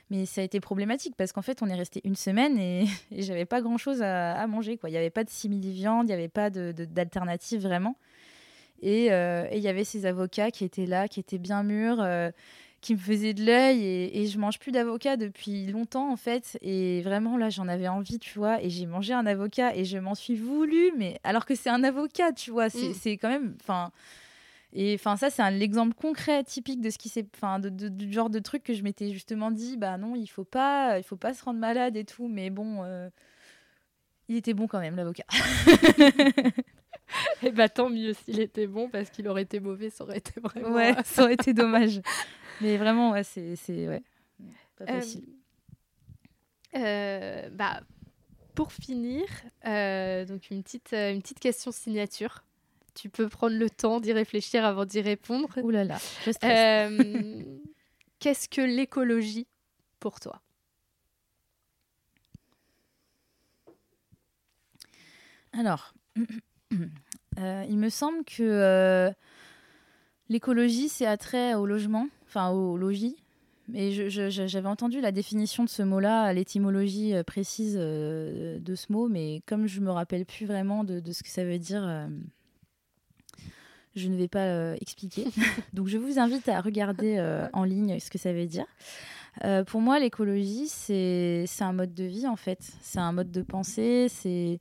[0.09, 2.87] mais ça a été problématique parce qu'en fait on est resté une semaine et,
[3.19, 4.79] j'avais pas grand chose à, manger.
[4.79, 4.89] Quoi.
[4.89, 7.97] Il n'y avait pas de simili-viande, il n'y avait pas d'alternative vraiment.
[8.85, 12.31] Euh, et il y avait ces avocats qui étaient là, qui étaient bien mûrs, euh,
[12.81, 13.83] qui me faisaient de l'œil.
[13.85, 16.59] Et, et, je mange plus d'avocats depuis longtemps, en fait.
[16.63, 18.63] Et vraiment, là, j'en avais envie, tu vois.
[18.63, 20.93] Et j'ai mangé un avocat et je m'en suis voulu.
[20.97, 23.19] Mais alors que c'est un avocat, tu vois, c'est mm.
[23.19, 23.57] quand même.
[23.61, 23.93] Enfin.
[24.73, 28.31] Et enfin, ça, c'est l'exemple concret, typique de ce qui s'est, enfin, de, du genre
[28.31, 31.35] de truc que je m'étais justement dit, bah non, il faut pas, il faut pas
[31.35, 32.29] se rendre malade et tout.
[32.29, 33.11] Mais bon, euh,
[34.29, 35.25] il était bon quand même, l'avocat.
[37.43, 40.19] Et eh bah tant mieux s'il était bon parce qu'il aurait été mauvais, ça aurait
[40.19, 40.71] été vraiment.
[40.75, 42.01] Ouais, ça aurait été dommage.
[42.61, 44.03] Mais vraiment, ouais, c'est ouais,
[44.77, 45.25] pas euh, facile.
[46.77, 47.81] Euh, bah,
[48.55, 49.25] pour finir,
[49.67, 52.45] euh, donc une petite, une petite question signature.
[52.95, 55.49] Tu peux prendre le temps d'y réfléchir avant d'y répondre.
[55.63, 56.33] Ouh là là, je
[58.19, 59.47] Qu'est-ce que l'écologie
[59.99, 60.43] pour toi?
[65.53, 66.25] Alors, Euh,
[67.39, 69.11] il me semble que euh,
[70.29, 73.17] l'écologie, c'est attrait au logement, enfin au logis.
[73.69, 79.43] Mais j'avais entendu la définition de ce mot-là, l'étymologie euh, précise de ce mot, mais
[79.47, 82.09] comme je me rappelle plus vraiment de, ce que ça veut dire,
[83.95, 85.27] je ne vais pas expliquer.
[85.73, 87.21] Donc je vous invite à regarder
[87.53, 88.67] en ligne ce que ça veut dire.
[89.69, 92.73] pour moi, l'écologie, c'est un mode de vie en fait.
[92.81, 94.09] C'est un mode de pensée.
[94.09, 94.59] C'est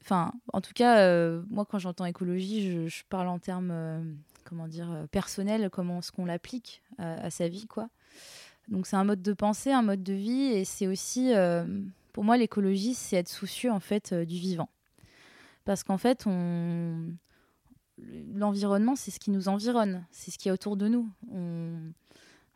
[0.00, 4.00] enfin, en tout cas, euh, moi, quand j'entends écologie, je, parle en termes, euh,
[4.44, 7.88] comment dire, euh, personnels, comment ce qu'on l'applique à, sa vie, quoi.
[8.68, 11.32] Donc, c'est un mode de pensée, un mode de vie, et c'est aussi,
[12.12, 14.68] pour moi, l'écologie, c'est être soucieux en fait du vivant,
[15.64, 17.12] parce qu'en fait, on
[18.34, 21.08] l'environnement, c'est ce qui nous environne, c'est ce qui est autour de nous.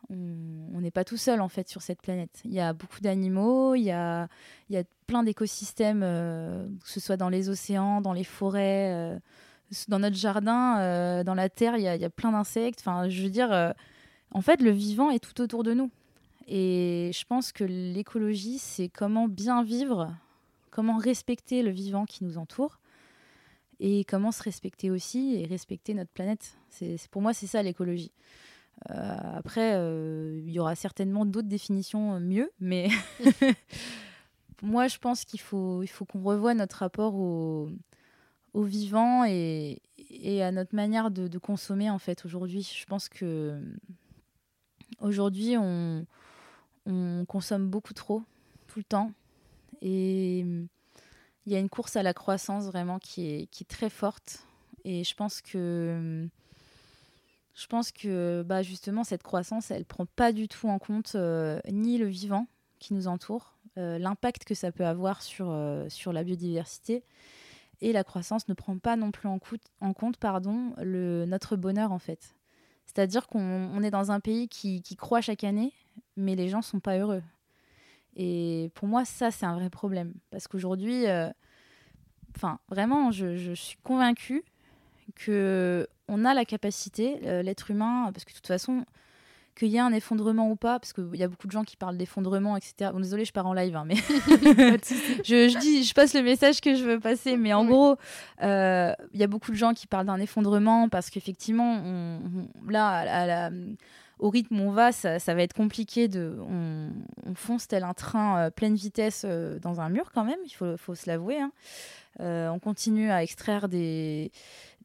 [0.09, 2.41] On n'est pas tout seul en fait sur cette planète.
[2.45, 4.27] Il y a beaucoup d'animaux, il y a,
[4.69, 9.19] y a plein d'écosystèmes, euh, que ce soit dans les océans, dans les forêts, euh,
[9.87, 12.79] dans notre jardin, euh, dans la terre, il y a, y a plein d'insectes.
[12.81, 13.73] Enfin, je veux dire,
[14.31, 15.91] en fait, le vivant est tout autour de nous.
[16.47, 20.13] Et je pense que l'écologie, c'est comment bien vivre,
[20.71, 22.79] comment respecter le vivant qui nous entoure
[23.79, 26.55] et comment se respecter aussi et respecter notre planète.
[26.69, 28.11] C'est, pour moi, c'est ça l'écologie.
[28.89, 32.89] Euh, après, euh, il y aura certainement d'autres définitions euh, mieux, mais
[34.61, 37.69] moi, je pense qu'il faut, il faut qu'on revoie notre rapport au,
[38.53, 42.63] au vivant et, et, à notre manière de, consommer en fait aujourd'hui.
[42.63, 43.61] Je pense que
[44.99, 46.05] aujourd'hui, on,
[46.87, 48.23] on consomme beaucoup trop
[48.67, 49.11] tout le temps
[49.81, 53.89] et il y a une course à la croissance vraiment qui est, qui est très
[53.89, 54.45] forte.
[54.83, 56.27] Et je pense que
[57.53, 61.59] je pense que bah, justement, cette croissance, elle prend pas du tout en compte euh,
[61.69, 62.47] ni le vivant
[62.79, 67.03] qui nous entoure, euh, l'impact que ça peut avoir sur, euh, sur la biodiversité,
[67.81, 69.39] et la croissance ne prend pas non plus en,
[69.81, 72.35] en compte pardon, le, notre bonheur, en fait.
[72.85, 75.73] C'est-à-dire qu'on est dans un pays qui, qui, croît chaque année,
[76.17, 77.23] mais les gens ne sont pas heureux.
[78.15, 80.13] Et pour moi, ça, c'est un vrai problème.
[80.29, 81.05] Parce qu'aujourd'hui,
[82.67, 84.43] vraiment, je, je, suis convaincue
[85.15, 88.85] que on a la capacité, l'être humain, parce que de toute façon,
[89.55, 91.77] qu'il y ait un effondrement ou pas, parce qu'il y a beaucoup de gens qui
[91.77, 92.91] parlent d'effondrement, etc.
[92.93, 93.95] Bon, désolé, je pars en live, hein, mais
[95.23, 97.97] je, dis, je passe le message que je veux passer, mais en gros,
[98.41, 102.19] euh, il y a beaucoup de gens qui parlent d'un effondrement parce qu'effectivement,
[102.67, 103.51] là,
[104.19, 106.89] au rythme où on va, ça, va être compliqué de, on,
[107.35, 110.77] fonce tel un train euh, pleine vitesse euh, dans un mur quand même, il faut,
[110.77, 111.39] faut se l'avouer.
[111.39, 111.51] Hein.
[112.19, 114.31] On continue à extraire des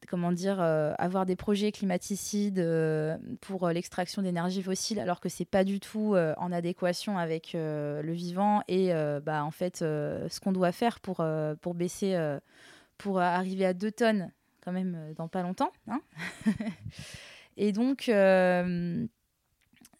[0.07, 5.29] comment dire, euh, avoir des projets climaticides euh, pour euh, l'extraction d'énergie fossile, alors que
[5.29, 8.91] c'est pas du tout en adéquation avec le vivant et
[9.23, 11.25] bah, en fait ce qu'on doit faire pour,
[11.61, 12.17] pour baisser,
[12.97, 14.31] pour arriver à 2 tonnes
[14.63, 15.71] quand même dans pas longtemps.
[15.87, 16.01] Hein
[17.57, 18.11] et donc,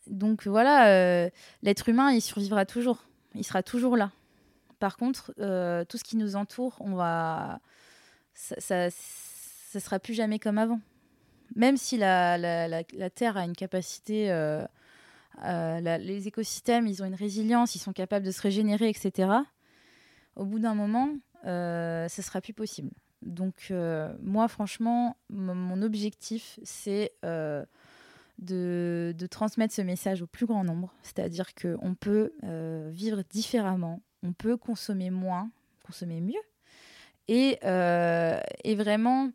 [0.07, 1.29] donc voilà,
[1.63, 3.03] l'être humain, il survivra toujours,
[3.35, 4.11] il sera toujours là.
[4.79, 5.33] Par contre,
[5.85, 7.59] tout ce qui nous entoure, on va
[8.33, 10.79] ça ce sera plus jamais comme avant.
[11.55, 14.63] Même si la, la, Terre a une capacité, euh,
[15.43, 19.31] euh, les écosystèmes, ils ont une résilience, ils sont capables de se régénérer, etc.
[20.35, 21.09] Au bout d'un moment,
[21.45, 22.91] euh, ce sera plus possible.
[23.21, 30.63] Donc euh, moi, franchement, mon objectif, c'est de, de, transmettre ce message au plus grand
[30.63, 30.93] nombre.
[31.01, 32.33] C'est-à-dire qu'on peut
[32.91, 35.49] vivre différemment, on peut consommer moins,
[35.85, 36.33] consommer mieux,
[37.27, 37.59] et,
[38.63, 39.31] et vraiment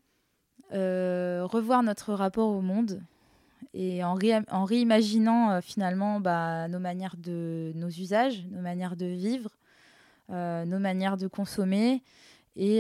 [0.73, 3.03] euh, revoir notre rapport au monde
[3.75, 4.17] et en,
[4.51, 9.51] en réimaginant euh, finalement bah, nos manières de nos usages, nos manières de vivre,
[10.31, 12.03] euh, nos manières de consommer
[12.57, 12.79] et,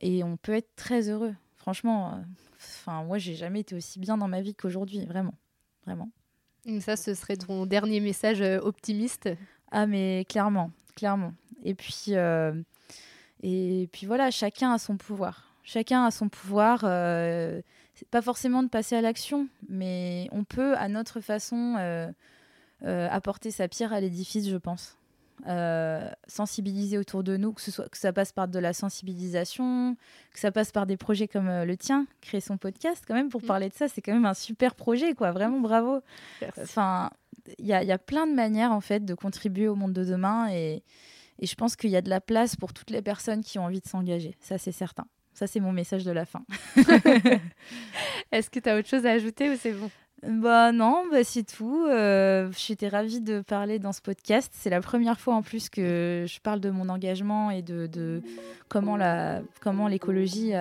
[0.00, 1.34] et, on peut être très heureux.
[1.56, 2.20] Franchement,
[2.64, 5.34] enfin moi j'ai jamais été aussi bien dans ma vie qu'aujourd'hui, vraiment,
[5.86, 6.10] vraiment.
[6.80, 9.28] Ça, ce serait ton dernier message optimiste?
[9.70, 11.32] Ah mais clairement, clairement.
[11.64, 12.12] Et puis
[13.42, 16.80] et puis voilà, chacun a son pouvoir Chacun a son pouvoir.
[16.84, 17.62] Euh,
[18.10, 22.08] pas forcément de passer à l'action, mais on peut, à notre façon, euh,
[22.84, 24.98] euh, apporter sa pierre à l'édifice, je pense.
[26.26, 29.96] sensibiliser autour de nous, que, ce soit, que ça passe par de la sensibilisation,
[30.34, 33.42] que ça passe par des projets comme le tien, créer son podcast, quand même, pour
[33.42, 33.46] mm.
[33.46, 35.32] parler de ça, c'est quand même un super projet, quoi.
[35.32, 36.00] Vraiment, bravo.
[36.58, 37.10] Enfin,
[37.58, 40.82] il y a, plein de manières, en fait, de contribuer au monde de demain et,
[41.38, 43.64] et je pense qu'il y a de la place pour toutes les personnes qui ont
[43.64, 44.36] envie de s'engager.
[44.40, 45.06] Ça, c'est certain.
[45.32, 46.44] Ça, c'est mon message de la fin.
[48.32, 49.90] Est-ce que tu as autre chose à ajouter ou c'est bon?
[50.28, 51.86] Bah non, bah c'est tout.
[51.88, 54.52] Euh, J'étais ravie de parler dans ce podcast.
[54.56, 58.22] C'est la première fois en plus que je parle de mon engagement et de, de
[58.68, 60.52] comment la comment l'écologie,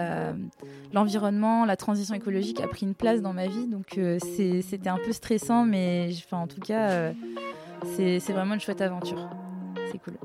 [0.94, 3.68] l'environnement, la transition écologique a pris une place dans ma vie.
[3.68, 7.14] Donc euh, c'était un peu stressant, mais en tout cas euh,
[7.96, 9.30] c'est vraiment une chouette aventure.
[9.92, 10.18] C'est cool.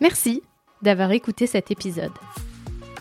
[0.00, 0.42] Merci
[0.82, 2.12] d'avoir écouté cet épisode.